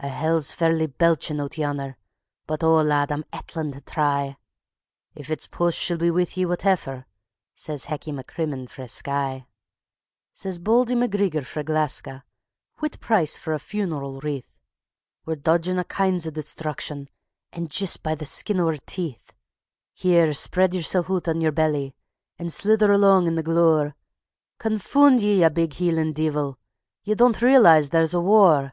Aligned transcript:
A' 0.00 0.08
hell's 0.08 0.50
fairly 0.50 0.88
belchin' 0.88 1.38
oot 1.38 1.52
yonner, 1.56 1.94
but 2.48 2.64
oh, 2.64 2.82
lad, 2.82 3.12
I'm 3.12 3.22
ettlin' 3.32 3.70
tae 3.70 3.80
try...." 3.86 4.36
"If 5.14 5.30
it's 5.30 5.46
poose 5.46 5.76
she'll 5.76 5.96
be 5.98 6.10
with 6.10 6.36
ye 6.36 6.44
whateffer," 6.46 7.04
says 7.54 7.84
Hecky 7.84 8.10
MacCrimmon 8.12 8.68
frae 8.68 8.88
Skye. 8.88 9.46
Says 10.32 10.58
Bauldy 10.58 10.96
MacGreegor 10.96 11.46
frae 11.46 11.62
Gleska: 11.62 12.24
"Whit 12.80 12.98
price 12.98 13.36
fur 13.36 13.52
a 13.52 13.60
funeral 13.60 14.18
wreath? 14.18 14.58
We're 15.24 15.36
dodgin' 15.36 15.78
a' 15.78 15.84
kinds 15.84 16.26
o' 16.26 16.30
destruction, 16.32 17.06
an' 17.52 17.68
jist 17.68 18.02
by 18.02 18.16
the 18.16 18.26
skin 18.26 18.58
o' 18.58 18.66
oor 18.66 18.78
teeth. 18.84 19.32
Here, 19.94 20.34
spread 20.34 20.74
yersel 20.74 21.08
oot 21.08 21.28
on 21.28 21.40
yer 21.40 21.52
belly, 21.52 21.94
and 22.36 22.52
slither 22.52 22.90
along 22.90 23.28
in 23.28 23.36
the 23.36 23.44
glaur; 23.44 23.94
Confoond 24.58 25.20
ye, 25.20 25.40
ye 25.44 25.48
big 25.50 25.70
Hielan' 25.74 26.14
deevil! 26.14 26.56
Ye 27.04 27.14
don't 27.14 27.40
realize 27.40 27.90
there's 27.90 28.12
a 28.12 28.20
war. 28.20 28.72